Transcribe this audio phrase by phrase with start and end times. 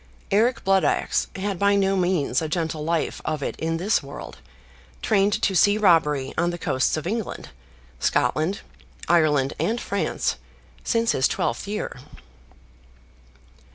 [0.31, 4.39] Eric Blood axe had by no means a gentle life of it in this world,
[5.03, 7.49] trained to sea robbery on the coasts of England,
[7.99, 8.61] Scotland,
[9.07, 10.37] Ireland and France,
[10.83, 11.97] since his twelfth year.